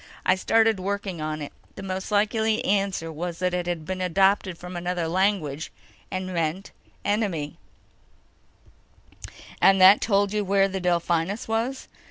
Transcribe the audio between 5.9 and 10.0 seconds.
and meant enemy." "And